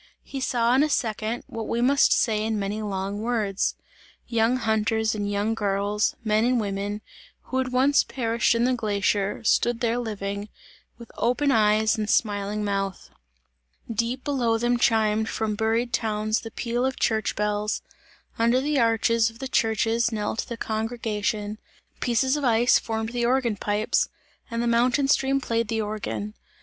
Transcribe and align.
He 0.23 0.39
saw 0.41 0.73
in 0.73 0.81
a 0.81 0.89
second, 0.89 1.43
what 1.45 1.67
we 1.67 1.79
must 1.79 2.11
say 2.11 2.43
in 2.43 2.57
many 2.57 2.81
long 2.81 3.21
words. 3.21 3.75
Young 4.27 4.57
hunters 4.57 5.13
and 5.13 5.29
young 5.29 5.53
girls, 5.53 6.15
men 6.23 6.43
and 6.43 6.59
women, 6.59 7.01
who 7.43 7.59
had 7.59 7.71
once 7.71 8.03
perished 8.03 8.55
in 8.55 8.63
the 8.63 8.73
glacier, 8.73 9.43
stood 9.43 9.79
there 9.79 9.99
living, 9.99 10.49
with 10.97 11.11
open 11.19 11.51
eyes 11.51 11.99
and 11.99 12.09
smiling 12.09 12.63
mouth; 12.63 13.11
deep 13.93 14.23
below 14.23 14.57
them 14.57 14.79
chimed 14.79 15.29
from 15.29 15.53
buried 15.53 15.93
towns 15.93 16.39
the 16.39 16.49
peal 16.49 16.83
of 16.83 16.97
church 16.99 17.35
bells; 17.35 17.83
under 18.39 18.59
the 18.59 18.79
arches 18.79 19.29
of 19.29 19.37
the 19.37 19.47
churches 19.47 20.11
knelt 20.11 20.47
the 20.49 20.57
congregation; 20.57 21.59
pieces 21.99 22.35
of 22.35 22.43
ice 22.43 22.79
formed 22.79 23.09
the 23.09 23.23
organ 23.23 23.55
pipes, 23.55 24.09
and 24.49 24.63
the 24.63 24.67
mountain 24.67 25.07
stream 25.07 25.39
played 25.39 25.67
the 25.67 25.79
organ. 25.79 26.33